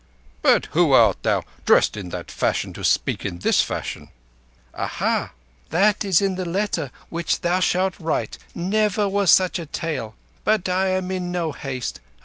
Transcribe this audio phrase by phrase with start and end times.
[0.41, 4.09] But who art thou, dressed in that fashion, to speak in this fashion?"
[4.73, 5.31] "Aha!
[5.69, 8.39] That is in the letter which thou shalt write.
[8.55, 10.15] Never was such a tale.
[10.43, 11.99] But I am in no haste.